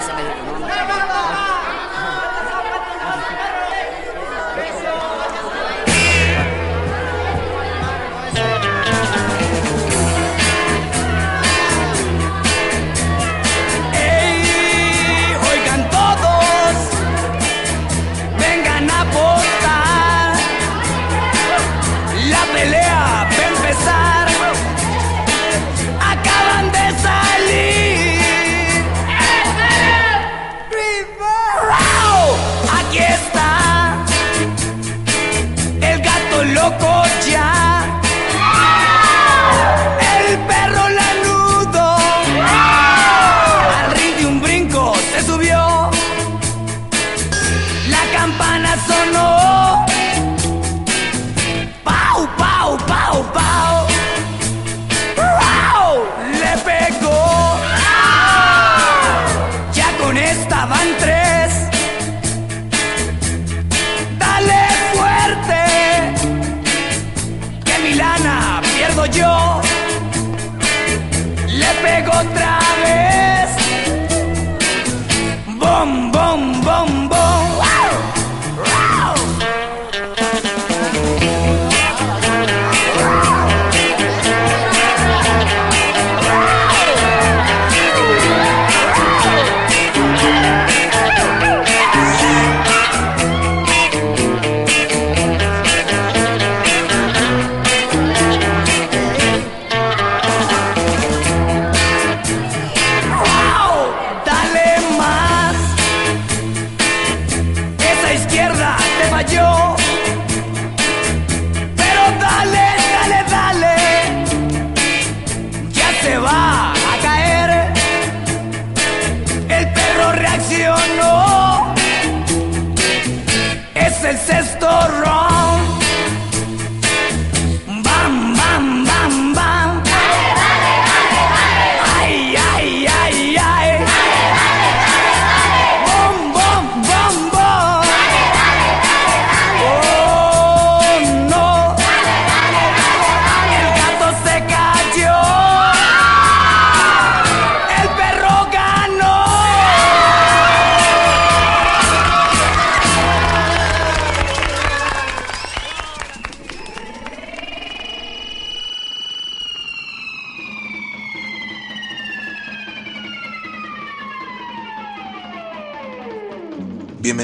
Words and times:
La 0.00 0.06
Plaza 0.06 0.22
México, 0.22 0.44
¿no? 0.46 0.49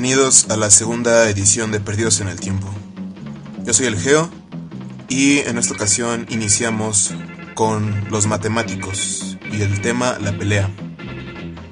Bienvenidos 0.07 0.47
a 0.51 0.57
la 0.57 0.71
segunda 0.71 1.29
edición 1.29 1.73
de 1.73 1.81
Perdidos 1.81 2.21
en 2.21 2.29
el 2.29 2.39
Tiempo. 2.39 2.69
Yo 3.65 3.75
soy 3.75 3.87
el 3.87 3.99
Geo 3.99 4.31
y 5.09 5.39
en 5.39 5.59
esta 5.59 5.75
ocasión 5.75 6.27
iniciamos 6.29 7.13
con 7.57 8.09
Los 8.09 8.29
Matemáticos 8.29 9.37
y 9.51 9.63
el 9.63 9.81
tema 9.81 10.17
La 10.21 10.31
Pelea. 10.31 10.71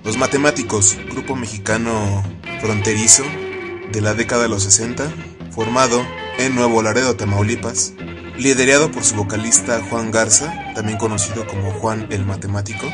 Los 0.02 0.16
Matemáticos, 0.16 0.98
grupo 1.12 1.36
mexicano 1.36 2.24
fronterizo 2.60 3.22
de 3.92 4.00
la 4.00 4.14
década 4.14 4.42
de 4.42 4.48
los 4.48 4.64
60, 4.64 5.08
formado 5.52 6.04
en 6.36 6.56
Nuevo 6.56 6.82
Laredo, 6.82 7.14
Tamaulipas, 7.14 7.92
liderado 8.36 8.90
por 8.90 9.04
su 9.04 9.14
vocalista 9.14 9.80
Juan 9.88 10.10
Garza, 10.10 10.52
también 10.74 10.98
conocido 10.98 11.46
como 11.46 11.70
Juan 11.70 12.08
el 12.10 12.26
Matemático, 12.26 12.88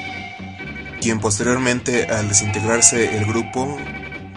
quien 1.01 1.19
posteriormente 1.19 2.09
al 2.09 2.29
desintegrarse 2.29 3.17
el 3.17 3.25
grupo 3.25 3.79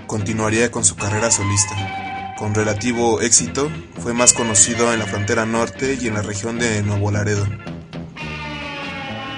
continuaría 0.08 0.72
con 0.72 0.84
su 0.84 0.96
carrera 0.96 1.32
solista. 1.32 2.36
Con 2.38 2.54
relativo 2.54 3.22
éxito, 3.22 3.70
fue 4.00 4.14
más 4.14 4.34
conocido 4.34 4.92
en 4.94 5.00
la 5.00 5.06
frontera 5.06 5.46
norte 5.46 5.98
y 6.02 6.08
en 6.08 6.16
la 6.16 6.22
región 6.22 6.60
de 6.60 6.82
Nuevo 6.84 7.12
Laredo. 7.12 7.46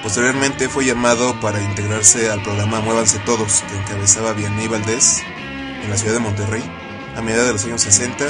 Posteriormente 0.02 0.70
fue 0.70 0.86
llamado 0.86 1.40
para 1.40 1.62
integrarse 1.62 2.30
al 2.30 2.44
programa 2.44 2.80
Muévanse 2.80 3.20
Todos, 3.26 3.64
que 3.68 3.76
encabezaba 3.76 4.34
Vianney 4.34 4.68
Valdés 4.68 5.22
en 5.84 5.90
la 5.90 5.98
ciudad 5.98 6.14
de 6.14 6.20
Monterrey 6.20 6.64
a 7.16 7.22
mediados 7.22 7.48
de 7.48 7.54
los 7.54 7.66
años 7.66 7.82
60 7.82 8.26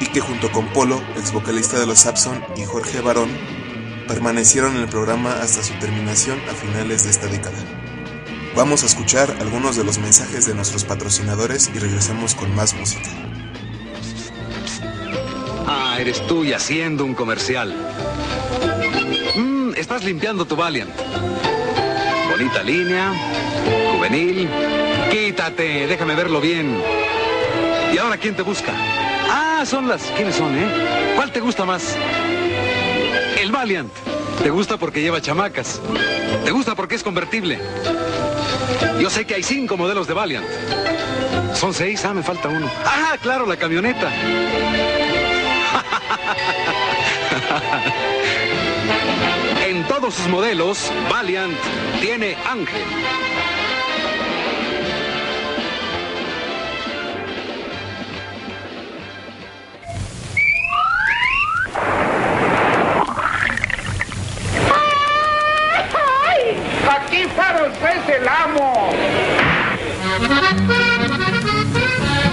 y 0.00 0.06
que 0.06 0.20
junto 0.20 0.50
con 0.52 0.72
Polo, 0.72 1.02
ex 1.16 1.32
vocalista 1.32 1.78
de 1.78 1.86
los 1.86 2.00
Sapson 2.00 2.42
y 2.56 2.64
Jorge 2.64 3.00
Barón, 3.00 3.30
permanecieron 4.08 4.76
en 4.76 4.82
el 4.82 4.88
programa 4.88 5.32
hasta 5.40 5.62
su 5.62 5.74
terminación 5.74 6.38
a 6.50 6.54
finales 6.54 7.04
de 7.04 7.10
esta 7.10 7.26
década. 7.26 7.58
Vamos 8.56 8.82
a 8.82 8.86
escuchar 8.86 9.34
algunos 9.40 9.76
de 9.76 9.84
los 9.84 9.98
mensajes 9.98 10.46
de 10.46 10.54
nuestros 10.54 10.84
patrocinadores 10.84 11.70
y 11.74 11.78
regresamos 11.78 12.34
con 12.34 12.54
más 12.54 12.74
música. 12.74 13.08
Ah, 15.66 15.96
eres 16.00 16.26
tú 16.26 16.44
y 16.44 16.52
haciendo 16.52 17.04
un 17.04 17.14
comercial. 17.14 17.74
Mm, 19.36 19.74
estás 19.76 20.04
limpiando 20.04 20.44
tu 20.44 20.56
Valiant. 20.56 20.90
Bonita 22.30 22.62
línea, 22.62 23.12
juvenil. 23.94 24.48
Quítate, 25.10 25.86
déjame 25.86 26.14
verlo 26.16 26.40
bien. 26.40 26.82
¿Y 27.94 27.98
ahora 27.98 28.16
quién 28.18 28.34
te 28.34 28.42
busca? 28.42 28.72
Ah, 29.30 29.64
son 29.64 29.88
las... 29.88 30.02
¿Quiénes 30.16 30.34
son, 30.34 30.56
eh? 30.56 31.12
¿Cuál 31.14 31.32
te 31.32 31.40
gusta 31.40 31.64
más? 31.64 31.96
El 33.40 33.52
Valiant. 33.52 33.92
Te 34.42 34.50
gusta 34.50 34.76
porque 34.76 35.02
lleva 35.02 35.20
chamacas. 35.20 35.80
Te 36.44 36.50
gusta 36.50 36.74
porque 36.74 36.94
es 36.96 37.02
convertible. 37.02 37.58
Yo 39.00 39.08
sé 39.08 39.24
que 39.24 39.34
hay 39.34 39.42
cinco 39.42 39.78
modelos 39.78 40.06
de 40.06 40.12
Valiant. 40.14 40.46
Son 41.54 41.72
seis, 41.72 42.04
ah, 42.04 42.12
me 42.12 42.22
falta 42.22 42.48
uno. 42.48 42.70
Ah, 42.84 43.16
claro, 43.20 43.46
la 43.46 43.56
camioneta. 43.56 44.10
En 49.66 49.84
todos 49.86 50.14
sus 50.14 50.26
modelos, 50.28 50.90
Valiant 51.08 51.56
tiene 52.00 52.36
Ángel. 52.44 52.82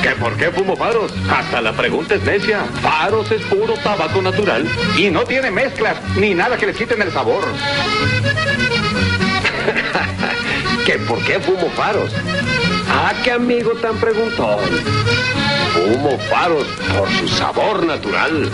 ¿Que 0.01 0.09
por 0.15 0.35
qué 0.37 0.51
fumo 0.51 0.75
faros? 0.75 1.13
Hasta 1.29 1.61
la 1.61 1.73
pregunta 1.73 2.15
es 2.15 2.23
necia. 2.23 2.63
Faros 2.81 3.31
es 3.31 3.41
puro 3.43 3.73
tabaco 3.75 4.21
natural. 4.21 4.67
Y 4.97 5.09
no 5.09 5.23
tiene 5.23 5.51
mezclas 5.51 5.97
ni 6.15 6.33
nada 6.33 6.57
que 6.57 6.67
le 6.67 6.73
quiten 6.73 7.01
el 7.01 7.11
sabor. 7.11 7.43
¿Que 10.85 10.93
por 10.99 11.21
qué 11.23 11.39
fumo 11.39 11.69
faros? 11.71 12.11
Ah, 12.89 13.13
qué 13.23 13.31
amigo 13.31 13.71
tan 13.73 13.97
preguntón. 13.97 14.59
Fumo 15.73 16.17
faros 16.29 16.65
por 16.95 17.09
su 17.11 17.27
sabor 17.27 17.85
natural. 17.85 18.49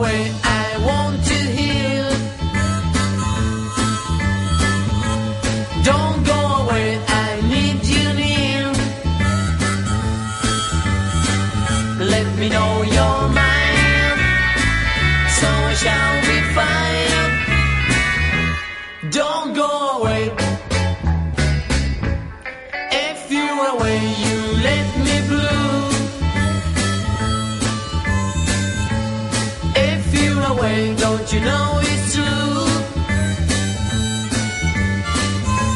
Away, 0.00 0.29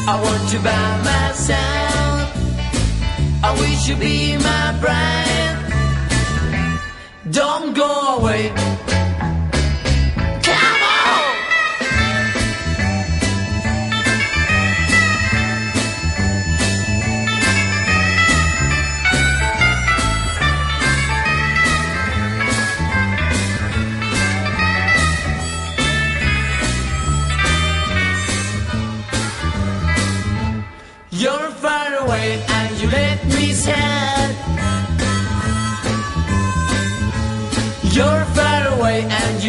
I 0.07 0.21
want 0.21 0.53
you 0.53 0.59
by 0.59 1.01
myself. 1.03 2.29
I 3.43 3.51
wish 3.59 3.89
you'd 3.89 3.99
be 3.99 4.37
my 4.37 4.77
bride. 4.79 5.57
Don't 7.31 7.73
go 7.75 8.17
away. 8.19 8.53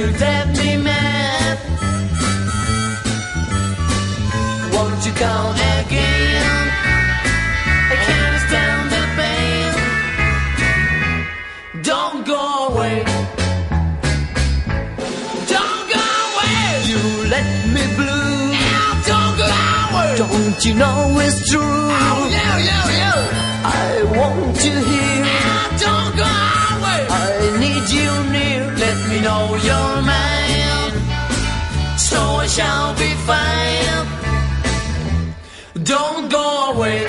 You 0.06 0.12
let 0.18 0.48
me 0.48 0.76
mad. 0.76 1.58
Won't 4.72 5.06
you 5.06 5.12
come 5.12 5.56
again? 5.78 6.70
I 7.92 7.96
can't 8.06 8.38
stand 8.46 8.84
the 8.94 9.02
pain. 9.18 9.72
Don't 11.82 12.20
go 12.26 12.42
away. 12.68 12.96
Don't 15.54 15.84
go 15.94 16.04
away. 16.26 16.62
You 16.90 17.00
let 17.34 17.48
me 17.74 17.84
blue. 17.98 18.38
don't 19.10 19.34
go 19.42 19.46
away. 19.90 20.10
Don't 20.22 20.58
you 20.64 20.74
know 20.74 20.98
it's 21.24 21.38
true? 21.50 21.86
So 31.98 32.46
shall 32.46 32.94
be 32.94 33.10
fine. 33.26 34.06
Don't 35.82 36.30
go 36.30 36.72
away. 36.72 37.06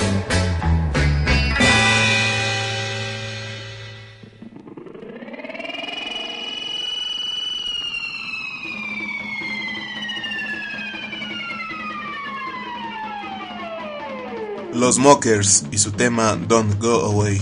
Los 14.78 15.00
Mockers 15.00 15.66
y 15.72 15.80
su 15.80 15.92
tema 15.92 16.36
Don't 16.48 16.80
Go 16.80 17.02
Away. 17.08 17.42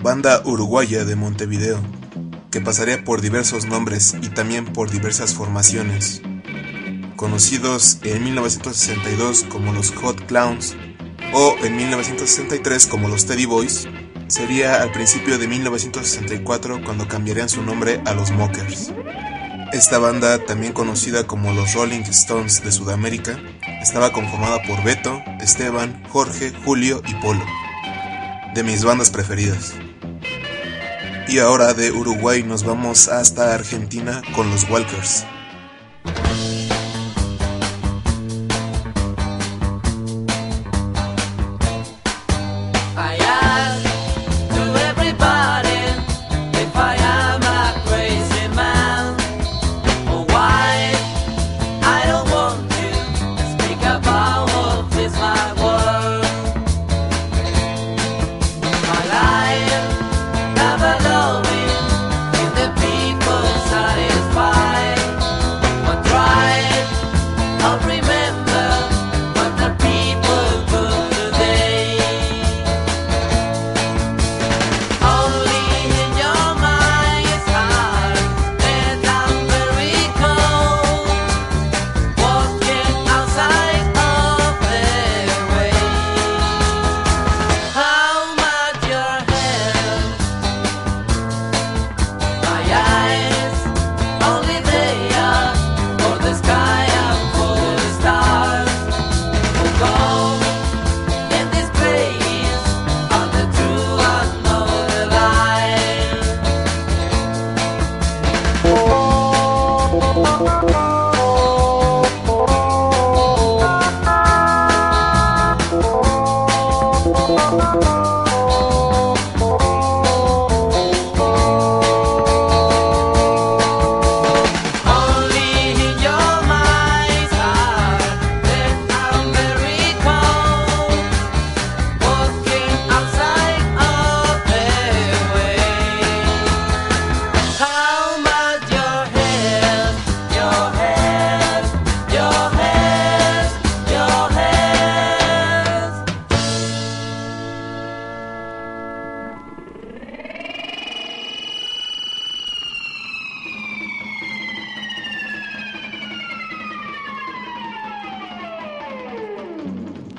Banda 0.00 0.40
uruguaya 0.44 1.04
de 1.04 1.16
Montevideo, 1.16 1.80
que 2.50 2.60
pasaría 2.60 3.04
por 3.04 3.20
diversos 3.20 3.66
nombres 3.66 4.14
y 4.20 4.28
también 4.28 4.64
por 4.66 4.90
diversas 4.90 5.34
formaciones. 5.34 6.22
Conocidos 7.16 7.98
en 8.02 8.24
1962 8.24 9.44
como 9.48 9.72
los 9.72 9.92
Hot 9.92 10.26
Clowns 10.26 10.76
o 11.32 11.56
en 11.62 11.76
1963 11.76 12.86
como 12.86 13.08
los 13.08 13.26
Teddy 13.26 13.46
Boys, 13.46 13.88
sería 14.26 14.82
al 14.82 14.92
principio 14.92 15.38
de 15.38 15.48
1964 15.48 16.82
cuando 16.84 17.08
cambiarían 17.08 17.48
su 17.48 17.62
nombre 17.62 18.00
a 18.06 18.14
los 18.14 18.30
Mockers. 18.30 18.92
Esta 19.72 19.98
banda, 19.98 20.44
también 20.44 20.72
conocida 20.72 21.28
como 21.28 21.52
los 21.52 21.74
Rolling 21.74 22.00
Stones 22.00 22.64
de 22.64 22.72
Sudamérica, 22.72 23.38
estaba 23.80 24.12
conformada 24.12 24.60
por 24.62 24.82
Beto, 24.82 25.22
Esteban, 25.40 26.02
Jorge, 26.08 26.52
Julio 26.64 27.02
y 27.06 27.14
Polo, 27.14 27.44
de 28.52 28.64
mis 28.64 28.82
bandas 28.82 29.10
preferidas. 29.10 29.74
Y 31.30 31.38
ahora 31.38 31.74
de 31.74 31.92
Uruguay 31.92 32.42
nos 32.42 32.64
vamos 32.64 33.06
hasta 33.06 33.54
Argentina 33.54 34.20
con 34.34 34.50
los 34.50 34.68
Walkers. 34.68 35.24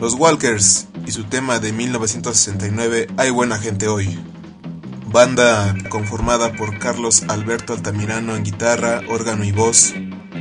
Los 0.01 0.15
Walkers 0.15 0.87
y 1.05 1.11
su 1.11 1.25
tema 1.25 1.59
de 1.59 1.71
1969 1.73 3.05
Hay 3.17 3.29
buena 3.29 3.59
gente 3.59 3.87
hoy. 3.87 4.19
Banda 5.05 5.75
conformada 5.89 6.53
por 6.53 6.79
Carlos 6.79 7.21
Alberto 7.27 7.73
Altamirano 7.73 8.35
en 8.35 8.43
guitarra, 8.43 9.03
órgano 9.09 9.43
y 9.43 9.51
voz, 9.51 9.93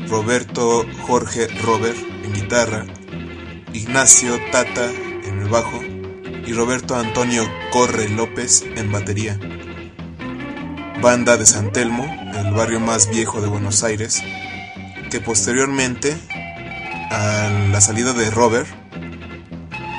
Roberto 0.09 0.87
Jorge 1.03 1.49
Robert 1.63 1.99
en 2.25 2.33
guitarra, 2.33 2.87
Ignacio 3.75 4.39
Tata 4.51 4.91
en 4.91 5.41
el 5.41 5.51
bajo 5.51 5.79
y 5.83 6.55
Roberto 6.55 6.97
Antonio 6.97 7.43
Corre 7.71 8.09
López 8.09 8.63
en 8.63 8.91
batería. 8.91 9.39
Banda 11.03 11.37
de 11.37 11.45
San 11.45 11.71
Telmo, 11.71 12.07
el 12.35 12.55
barrio 12.55 12.81
más 12.81 13.11
viejo 13.11 13.43
de 13.43 13.49
Buenos 13.49 13.85
Aires, 13.85 14.23
que 15.11 15.21
posteriormente, 15.21 16.17
a 17.11 17.69
la 17.71 17.83
salida 17.83 18.15
de 18.15 18.31
Robert, 18.31 18.80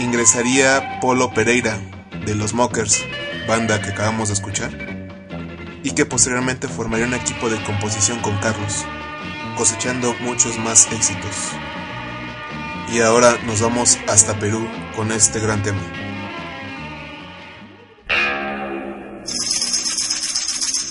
ingresaría 0.01 0.99
Polo 0.99 1.31
Pereira 1.31 1.79
de 2.25 2.35
los 2.35 2.53
Mockers, 2.53 3.05
banda 3.47 3.81
que 3.81 3.91
acabamos 3.91 4.29
de 4.29 4.33
escuchar, 4.33 4.71
y 5.83 5.91
que 5.91 6.05
posteriormente 6.05 6.67
formaría 6.67 7.05
un 7.05 7.13
equipo 7.13 7.49
de 7.49 7.63
composición 7.63 8.19
con 8.19 8.37
Carlos, 8.39 8.85
cosechando 9.57 10.13
muchos 10.21 10.57
más 10.57 10.91
éxitos. 10.91 11.51
Y 12.91 13.01
ahora 13.01 13.37
nos 13.45 13.61
vamos 13.61 13.97
hasta 14.07 14.37
Perú 14.39 14.67
con 14.95 15.11
este 15.11 15.39
gran 15.39 15.61
tema. 15.63 15.81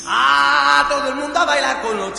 Ah, 0.06 0.86
todo 0.88 1.08
el 1.08 1.16
mundo 1.16 1.38
a 1.38 1.44
bailar 1.44 1.82
con 1.82 1.98
los 1.98 2.18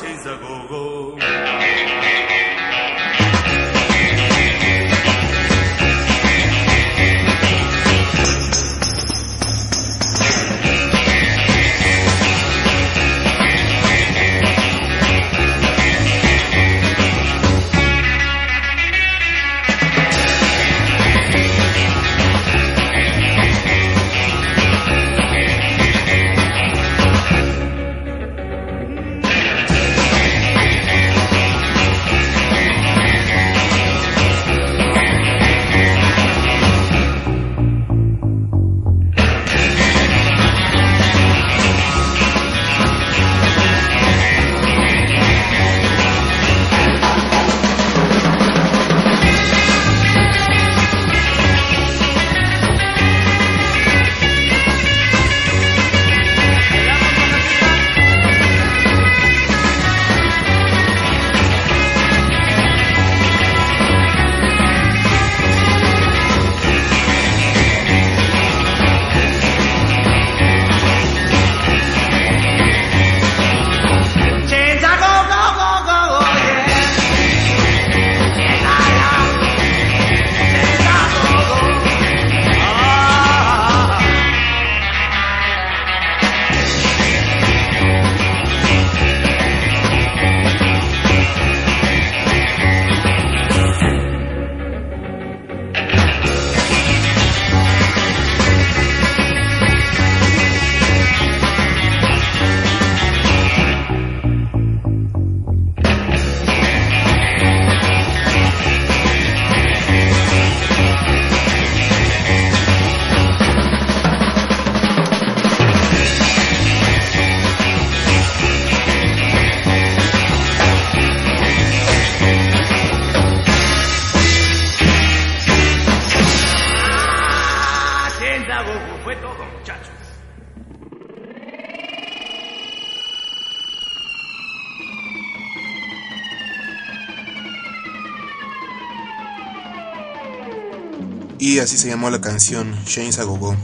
Y 141.41 141.57
así 141.57 141.75
se 141.75 141.89
llamó 141.89 142.11
la 142.11 142.21
canción 142.21 142.71
Shanes 142.85 143.17
a 143.17 143.23
Gogo. 143.23 143.55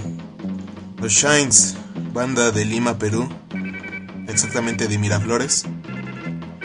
Los 0.99 1.13
Shines, 1.13 1.75
banda 2.11 2.49
de 2.49 2.65
Lima, 2.65 2.97
Perú, 2.97 3.29
exactamente 4.27 4.87
de 4.87 4.97
Miraflores, 4.97 5.63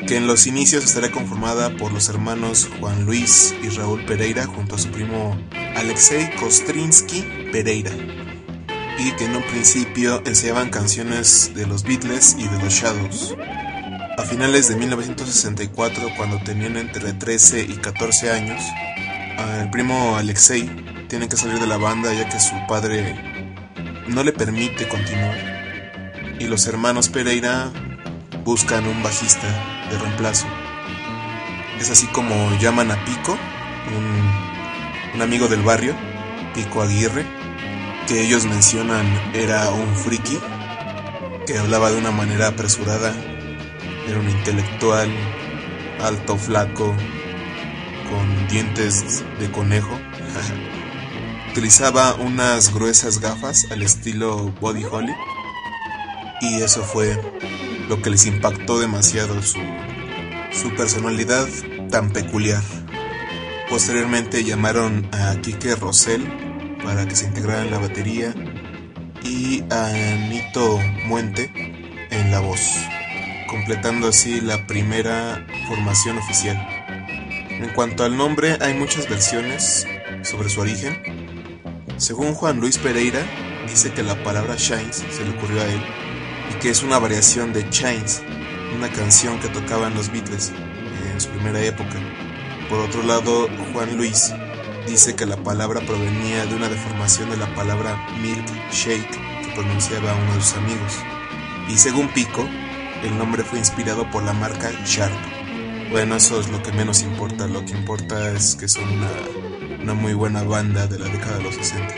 que 0.06 0.16
en 0.16 0.26
los 0.26 0.46
inicios 0.46 0.84
estaría 0.84 1.12
conformada 1.12 1.76
por 1.76 1.92
los 1.92 2.08
hermanos 2.08 2.66
Juan 2.80 3.04
Luis 3.04 3.54
y 3.62 3.68
Raúl 3.68 4.02
Pereira 4.06 4.46
junto 4.46 4.76
a 4.76 4.78
su 4.78 4.88
primo 4.88 5.38
Alexei 5.76 6.34
Kostrinsky 6.36 7.50
Pereira, 7.52 7.92
y 8.98 9.12
que 9.12 9.26
en 9.26 9.36
un 9.36 9.42
principio 9.42 10.22
enseñaban 10.24 10.70
canciones 10.70 11.52
de 11.54 11.66
los 11.66 11.82
Beatles 11.82 12.36
y 12.38 12.48
de 12.48 12.58
los 12.58 12.72
Shadows. 12.72 13.36
A 14.16 14.22
finales 14.22 14.70
de 14.70 14.76
1964, 14.76 16.08
cuando 16.16 16.42
tenían 16.42 16.78
entre 16.78 17.12
13 17.12 17.64
y 17.64 17.74
14 17.74 18.30
años, 18.30 18.62
el 19.60 19.68
primo 19.68 20.16
Alexei 20.16 20.70
tiene 21.12 21.28
que 21.28 21.36
salir 21.36 21.60
de 21.60 21.66
la 21.66 21.76
banda 21.76 22.10
ya 22.14 22.26
que 22.26 22.40
su 22.40 22.54
padre 22.66 23.14
no 24.08 24.24
le 24.24 24.32
permite 24.32 24.88
continuar. 24.88 25.36
Y 26.38 26.46
los 26.46 26.66
hermanos 26.66 27.10
Pereira 27.10 27.70
buscan 28.46 28.86
un 28.86 29.02
bajista 29.02 29.46
de 29.90 29.98
reemplazo. 29.98 30.46
Es 31.78 31.90
así 31.90 32.06
como 32.06 32.34
llaman 32.60 32.92
a 32.92 33.04
Pico, 33.04 33.36
un, 33.94 35.14
un 35.14 35.20
amigo 35.20 35.48
del 35.48 35.60
barrio, 35.60 35.94
Pico 36.54 36.80
Aguirre, 36.80 37.26
que 38.08 38.22
ellos 38.22 38.46
mencionan 38.46 39.04
era 39.34 39.68
un 39.68 39.94
friki, 39.94 40.38
que 41.46 41.58
hablaba 41.58 41.90
de 41.90 41.98
una 41.98 42.10
manera 42.10 42.48
apresurada, 42.48 43.12
era 44.08 44.18
un 44.18 44.30
intelectual, 44.30 45.10
alto, 46.00 46.38
flaco, 46.38 46.96
con 48.08 48.48
dientes 48.48 49.22
de 49.38 49.50
conejo. 49.50 50.00
Utilizaba 51.52 52.14
unas 52.14 52.72
gruesas 52.72 53.20
gafas 53.20 53.66
al 53.70 53.82
estilo 53.82 54.54
Body 54.58 54.84
Holly. 54.84 55.14
Y 56.40 56.62
eso 56.62 56.82
fue 56.82 57.14
lo 57.90 58.00
que 58.00 58.08
les 58.08 58.24
impactó 58.24 58.80
demasiado 58.80 59.42
su, 59.42 59.58
su 60.50 60.74
personalidad 60.74 61.46
tan 61.90 62.10
peculiar. 62.10 62.62
Posteriormente 63.68 64.44
llamaron 64.44 65.06
a 65.12 65.36
Kike 65.42 65.74
Rosell 65.74 66.26
para 66.82 67.06
que 67.06 67.14
se 67.14 67.26
integrara 67.26 67.64
en 67.64 67.70
la 67.70 67.78
batería 67.78 68.34
y 69.22 69.62
a 69.70 69.92
Nito 70.30 70.80
Muente 71.04 71.52
en 72.10 72.30
la 72.30 72.40
voz, 72.40 72.62
completando 73.46 74.08
así 74.08 74.40
la 74.40 74.66
primera 74.66 75.46
formación 75.68 76.16
oficial. 76.16 76.56
En 77.50 77.68
cuanto 77.74 78.04
al 78.04 78.16
nombre, 78.16 78.56
hay 78.62 78.72
muchas 78.72 79.06
versiones 79.06 79.86
sobre 80.22 80.48
su 80.48 80.62
origen. 80.62 81.21
Según 81.96 82.34
Juan 82.34 82.58
Luis 82.58 82.78
Pereira, 82.78 83.22
dice 83.68 83.92
que 83.92 84.02
la 84.02 84.22
palabra 84.24 84.56
Shines 84.56 85.04
se 85.10 85.24
le 85.24 85.30
ocurrió 85.30 85.60
a 85.60 85.66
él 85.66 85.80
y 86.50 86.54
que 86.58 86.70
es 86.70 86.82
una 86.82 86.98
variación 86.98 87.52
de 87.52 87.68
Chains, 87.70 88.22
una 88.76 88.90
canción 88.90 89.38
que 89.40 89.48
tocaban 89.48 89.94
los 89.94 90.10
Beatles 90.10 90.52
en 91.12 91.20
su 91.20 91.28
primera 91.28 91.60
época. 91.60 92.00
Por 92.68 92.80
otro 92.80 93.02
lado, 93.02 93.48
Juan 93.72 93.96
Luis 93.96 94.32
dice 94.86 95.14
que 95.14 95.26
la 95.26 95.36
palabra 95.36 95.80
provenía 95.80 96.44
de 96.46 96.54
una 96.54 96.68
deformación 96.68 97.30
de 97.30 97.36
la 97.36 97.54
palabra 97.54 97.96
milk 98.20 98.46
shake 98.72 99.10
que 99.10 99.52
pronunciaba 99.54 100.14
uno 100.14 100.34
de 100.34 100.40
sus 100.40 100.56
amigos. 100.56 100.98
Y 101.68 101.76
según 101.76 102.08
Pico, 102.08 102.48
el 103.02 103.16
nombre 103.16 103.44
fue 103.44 103.58
inspirado 103.58 104.10
por 104.10 104.22
la 104.22 104.32
marca 104.32 104.70
Sharp. 104.84 105.31
Bueno, 105.90 106.16
eso 106.16 106.40
es 106.40 106.48
lo 106.50 106.62
que 106.62 106.72
menos 106.72 107.02
importa, 107.02 107.46
lo 107.46 107.64
que 107.64 107.72
importa 107.72 108.32
es 108.32 108.56
que 108.56 108.68
son 108.68 108.84
una, 109.80 109.94
muy 109.94 110.14
buena 110.14 110.42
banda 110.42 110.86
de 110.86 110.98
la 110.98 111.06
década 111.06 111.38
de 111.38 111.42
los 111.44 111.54
60. 111.54 111.94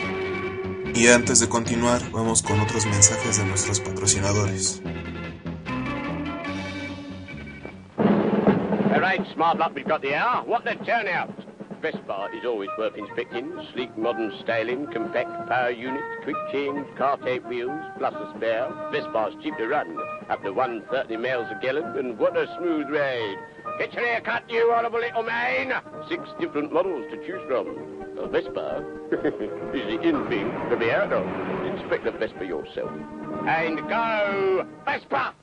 Y 0.93 1.07
antes 1.07 1.39
de 1.39 1.49
continuar, 1.49 2.01
vamos 2.11 2.41
con 2.41 2.59
otros 2.59 2.85
mensajes 2.85 3.37
de 3.37 3.45
nuestros 3.45 3.79
patrocinadores. 3.79 4.81
Smart 9.33 9.57
lot 9.57 9.73
we've 9.75 9.87
got 9.87 10.01
the 10.01 10.15
hour. 10.15 10.43
What 10.45 10.63
the 10.63 10.75
turnout? 10.85 11.29
Vespa 11.81 12.29
is 12.37 12.45
always 12.45 12.69
worth 12.77 12.95
inspecting. 12.97 13.51
Sleek 13.73 13.95
modern 13.97 14.31
styling, 14.43 14.87
compact 14.87 15.49
power 15.49 15.71
unit, 15.71 16.01
quick 16.23 16.35
change, 16.51 16.87
car 16.97 17.17
tape 17.17 17.45
wheels, 17.47 17.79
plus 17.97 18.13
a 18.13 18.33
spare. 18.35 18.67
Vespa's 18.91 19.33
cheap 19.43 19.57
to 19.57 19.67
run, 19.67 19.97
up 20.29 20.41
to 20.43 20.51
130 20.51 21.17
miles 21.17 21.47
a 21.51 21.59
gallon, 21.61 21.97
and 21.97 22.17
what 22.17 22.35
a 22.37 22.47
smooth 22.57 22.89
ride. 22.89 23.37
Get 23.77 23.93
your 23.93 24.05
hair 24.05 24.21
cut, 24.21 24.49
you 24.49 24.71
honourable 24.73 24.99
little 24.99 25.23
man. 25.23 25.73
Six 26.07 26.23
different 26.39 26.71
models 26.71 27.05
to 27.11 27.17
choose 27.25 27.41
from. 27.47 27.67
A 28.17 28.27
Vespa 28.27 28.85
is 29.73 29.85
the 29.85 29.99
in 30.01 30.27
thing 30.29 30.49
to 30.69 30.77
be 30.77 30.91
out 30.91 31.11
of. 31.11 31.25
Inspect 31.65 32.05
the 32.05 32.11
Vespa 32.11 32.45
yourself. 32.45 32.89
And 33.45 33.77
go, 33.89 34.65
Vespa! 34.85 35.33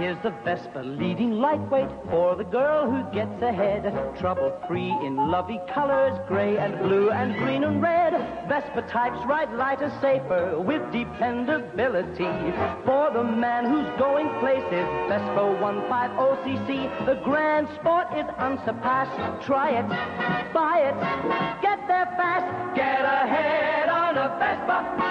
Here's 0.00 0.16
the 0.22 0.30
Vespa 0.46 0.78
leading 0.78 1.32
lightweight 1.32 1.90
for 2.08 2.34
the 2.34 2.44
girl 2.44 2.90
who 2.90 3.02
gets 3.12 3.42
ahead. 3.42 3.84
Trouble 4.18 4.58
free 4.66 4.88
in 5.04 5.14
lovely 5.14 5.60
colors, 5.74 6.18
gray 6.26 6.56
and 6.56 6.78
blue 6.78 7.10
and 7.10 7.36
green 7.36 7.64
and 7.64 7.82
red. 7.82 8.14
Vespa 8.48 8.80
types 8.88 9.18
ride 9.26 9.52
lighter, 9.52 9.92
safer 10.00 10.58
with 10.58 10.80
dependability. 10.90 12.32
For 12.86 13.10
the 13.12 13.22
man 13.22 13.66
who's 13.66 13.98
going 13.98 14.30
places, 14.40 14.88
Vespa 15.12 15.44
150cc. 15.60 17.04
The 17.04 17.20
grand 17.22 17.68
sport 17.74 18.06
is 18.16 18.24
unsurpassed. 18.38 19.44
Try 19.44 19.80
it, 19.80 19.88
buy 20.54 20.78
it, 20.80 20.96
get 21.60 21.86
there 21.88 22.06
fast, 22.16 22.74
get 22.74 23.04
ahead 23.04 23.90
on 23.90 24.16
a 24.16 24.28
Vespa. 24.38 25.10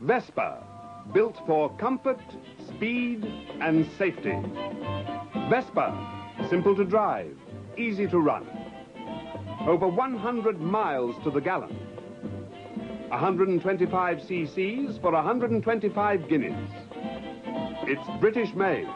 Vespa, 0.00 0.67
built 1.12 1.36
for 1.46 1.74
comfort, 1.76 2.20
speed, 2.68 3.24
and 3.60 3.88
safety. 3.96 4.36
Vespa, 5.48 5.94
simple 6.48 6.76
to 6.76 6.84
drive, 6.84 7.36
easy 7.76 8.06
to 8.08 8.18
run. 8.18 8.46
Over 9.66 9.88
100 9.88 10.60
miles 10.60 11.16
to 11.24 11.30
the 11.30 11.40
gallon. 11.40 11.76
125 13.08 14.18
cc's 14.18 14.98
for 14.98 15.12
125 15.12 16.28
guineas. 16.28 16.70
It's 17.84 18.20
British 18.20 18.52
made. 18.54 18.88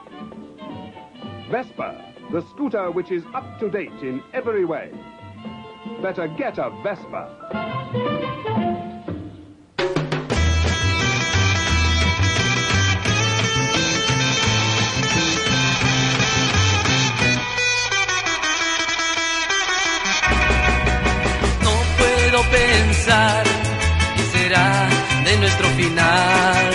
Vespa, 1.50 2.14
the 2.30 2.42
scooter 2.50 2.90
which 2.90 3.10
is 3.10 3.22
up 3.34 3.58
to 3.58 3.70
date 3.70 3.90
in 4.02 4.22
every 4.34 4.64
way. 4.64 4.92
Better 6.02 6.28
get 6.28 6.58
a 6.58 6.70
Vespa. 6.82 8.11
Pensar 23.04 23.44
qué 24.16 24.38
será 24.38 24.88
de 25.24 25.36
nuestro 25.38 25.68
final, 25.70 26.70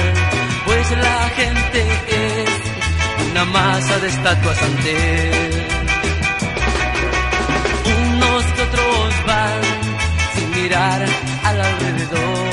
pues 0.66 0.92
la 0.92 1.30
gente 1.30 1.82
es 2.08 3.32
una 3.32 3.46
masa 3.46 4.00
de 4.00 4.08
estatuas 4.08 4.62
ante. 4.62 5.32
Unos 8.00 8.44
que 8.44 8.62
otros 8.62 9.26
van 9.26 9.62
sin 10.36 10.62
mirar 10.62 11.06
al 11.44 11.62
alrededor, 11.62 12.47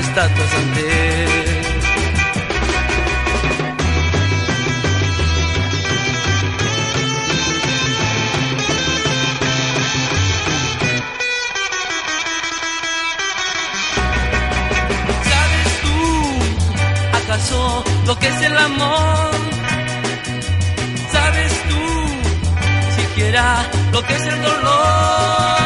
estatuas 0.00 0.54
ante. 0.54 0.88
¿Sabes 15.30 15.70
tú 15.82 15.98
acaso 17.18 17.84
lo 18.06 18.18
que 18.18 18.28
es 18.28 18.42
el 18.42 18.56
amor? 18.56 19.30
¿Sabes 21.12 21.52
tú 21.68 21.82
siquiera 23.00 23.70
lo 23.92 24.02
que 24.02 24.14
es 24.14 24.22
el 24.22 24.42
dolor? 24.42 25.59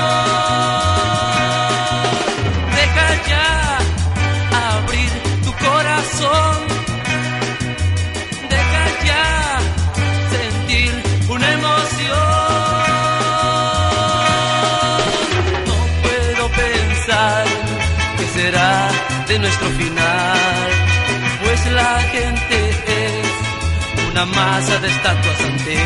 Masa 24.54 24.78
de 24.78 24.88
estatuas 24.88 25.40
ante. 25.50 25.76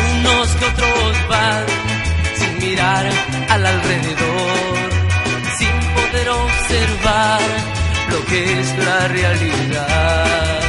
Unos 0.00 0.48
que 0.56 0.64
otros 0.72 1.28
van 1.28 1.66
sin 2.38 2.52
mirar 2.58 3.06
al 3.50 3.66
alrededor, 3.66 4.88
sin 5.58 5.74
poder 5.96 6.28
observar 6.30 7.40
lo 8.12 8.24
que 8.28 8.60
es 8.60 8.68
la 8.86 9.08
realidad. 9.08 10.60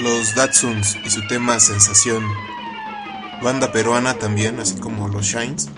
Los 0.00 0.34
Datsuns 0.34 0.98
y 1.04 1.10
su 1.10 1.24
tema 1.28 1.60
Sensación. 1.60 2.24
Banda 3.40 3.70
peruana 3.70 4.14
también, 4.14 4.58
así 4.58 4.76
como 4.78 5.08
los 5.08 5.26
Shines, 5.26 5.68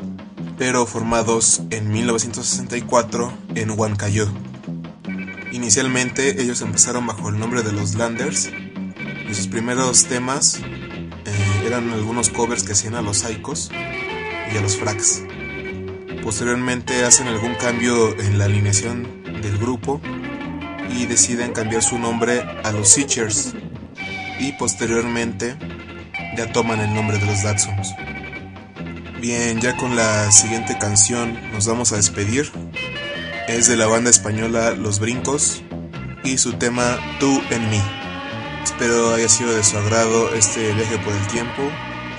pero 0.57 0.87
formados 0.87 1.63
en 1.71 1.91
1964 1.91 3.33
en 3.55 3.71
Huancayo. 3.71 4.29
Inicialmente 5.53 6.43
ellos 6.43 6.61
empezaron 6.63 7.07
bajo 7.07 7.29
el 7.29 7.39
nombre 7.39 7.63
de 7.63 7.73
los 7.73 7.95
Landers 7.95 8.51
y 9.29 9.35
sus 9.35 9.47
primeros 9.47 10.05
temas 10.05 10.61
eh, 10.61 11.67
eran 11.67 11.91
algunos 11.91 12.31
covers 12.31 12.65
que 12.65 12.73
hacían 12.73 12.95
a 12.95 13.03
los 13.03 13.19
Psychos 13.19 13.71
y 14.53 14.57
a 14.57 14.61
los 14.61 14.77
Frax. 14.77 15.23
Posteriormente 16.23 17.05
hacen 17.05 17.29
algún 17.29 17.55
cambio 17.55 18.19
en 18.19 18.39
la 18.39 18.47
alineación 18.47 19.23
del 19.43 19.59
grupo 19.59 20.01
y 20.91 21.07
deciden 21.07 21.53
cambiar 21.53 21.83
su 21.83 21.99
nombre 21.99 22.43
a 22.63 22.73
los 22.73 22.89
Seachers 22.89 23.55
y 24.39 24.53
posteriormente 24.53 25.57
ya 26.37 26.51
toman 26.53 26.81
el 26.81 26.95
nombre 26.95 27.19
de 27.19 27.27
los 27.27 27.43
Datsuns. 27.43 27.95
Bien, 29.25 29.59
ya 29.59 29.75
con 29.75 29.97
la 29.97 30.31
siguiente 30.31 30.77
canción 30.77 31.41
nos 31.51 31.67
vamos 31.67 31.93
a 31.93 31.97
despedir. 31.97 32.53
es 33.49 33.69
de 33.69 33.75
la 33.75 33.87
banda 33.87 34.11
española 34.11 34.73
Los 34.73 34.99
Brincos 34.99 35.63
y 36.25 36.37
su 36.37 36.53
tema 36.59 36.99
Tú 37.21 37.41
en 37.49 37.71
mí. 37.71 37.81
Espero 38.63 39.15
haya 39.15 39.31
sido 39.31 39.57
de 39.57 39.65
su 39.65 39.79
agrado 39.79 40.35
este 40.35 40.75
viaje 40.75 40.99
por 40.99 41.15
el 41.15 41.27
tiempo. 41.29 41.63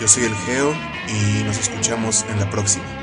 Yo 0.02 0.08
soy 0.08 0.24
el 0.24 0.36
Geo 0.48 0.74
y 1.08 1.44
nos 1.44 1.60
escuchamos 1.60 2.26
en 2.28 2.40
la 2.40 2.50
próxima. 2.50 2.95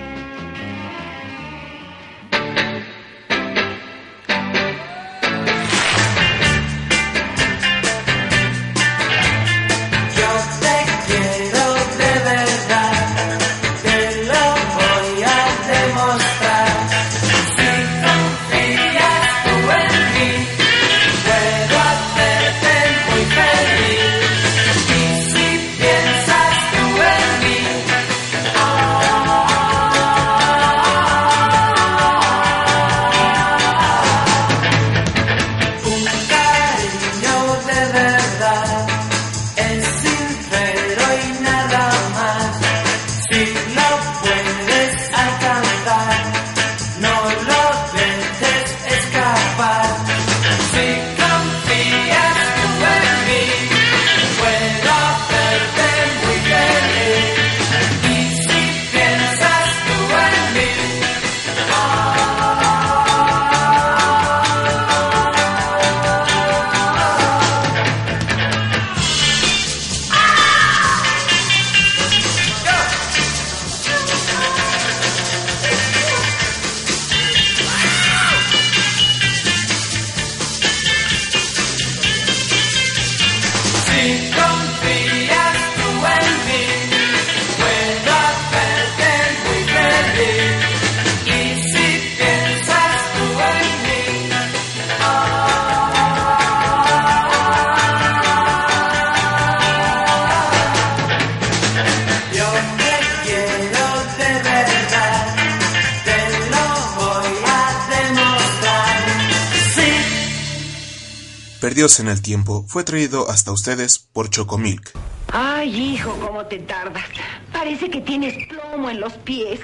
Perdidos 111.62 112.00
en 112.00 112.08
el 112.08 112.20
tiempo 112.22 112.64
fue 112.66 112.82
traído 112.82 113.30
hasta 113.30 113.52
ustedes 113.52 114.00
por 114.00 114.28
Chocomilk. 114.28 114.90
Ay, 115.28 115.92
hijo, 115.92 116.10
cómo 116.18 116.44
te 116.46 116.58
tardas. 116.58 117.04
Parece 117.52 117.88
que 117.88 118.00
tienes 118.00 118.34
plomo 118.48 118.90
en 118.90 118.98
los 118.98 119.12
pies. 119.12 119.60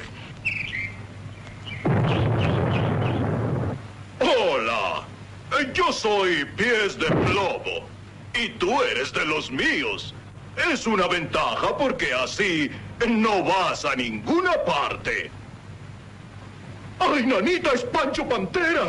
Hola, 4.21 5.09
yo 5.75 5.93
soy 5.93 6.45
Pies 6.57 6.97
de 7.01 7.07
Plomo 7.07 7.89
y 8.33 8.49
tú 8.61 8.81
eres 8.81 9.13
de 9.13 9.27
los 9.27 9.51
míos. 9.51 10.15
Es 10.71 10.87
una 10.87 11.09
ventaja 11.09 11.77
porque 11.77 12.15
así 12.15 12.71
no 13.09 13.43
vas 13.43 13.85
a 13.85 13.97
ninguna 13.97 14.53
parte. 14.65 15.33
¡Ay, 17.01 17.27
nanita, 17.27 17.73
es 17.73 17.83
Pancho 17.83 18.25
Pantera! 18.29 18.85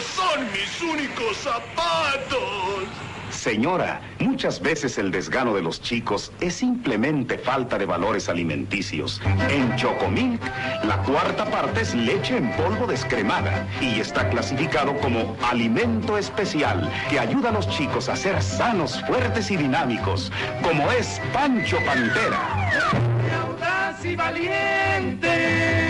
¡Oh, 0.00 0.02
son 0.02 0.44
mis 0.52 0.80
únicos 0.82 1.36
zapatos! 1.36 2.88
Señora, 3.30 4.00
muchas 4.18 4.60
veces 4.60 4.98
el 4.98 5.10
desgano 5.10 5.54
de 5.54 5.62
los 5.62 5.80
chicos 5.80 6.32
es 6.40 6.54
simplemente 6.54 7.38
falta 7.38 7.78
de 7.78 7.86
valores 7.86 8.28
alimenticios. 8.28 9.20
En 9.50 9.74
Chocomilk, 9.76 10.42
la 10.84 10.98
cuarta 11.02 11.44
parte 11.44 11.82
es 11.82 11.94
leche 11.94 12.36
en 12.36 12.50
polvo 12.56 12.86
descremada 12.86 13.66
y 13.80 14.00
está 14.00 14.28
clasificado 14.30 14.96
como 15.00 15.36
alimento 15.42 16.18
especial 16.18 16.90
que 17.08 17.18
ayuda 17.18 17.50
a 17.50 17.52
los 17.52 17.68
chicos 17.68 18.08
a 18.08 18.16
ser 18.16 18.42
sanos, 18.42 19.02
fuertes 19.06 19.50
y 19.50 19.56
dinámicos, 19.56 20.32
como 20.62 20.90
es 20.92 21.20
Pancho 21.32 21.78
Pantera. 21.86 22.70
y 24.02 24.16
valiente! 24.16 25.89